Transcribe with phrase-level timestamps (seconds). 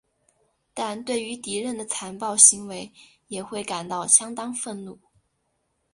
[0.73, 2.91] 但对于敌人的残暴行为
[3.27, 4.97] 也会感到相当愤怒。